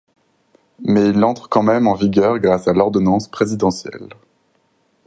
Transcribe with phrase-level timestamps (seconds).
[0.79, 4.09] Mais il entre quand même en vigueur grâce à l'ordonnance présidentielle.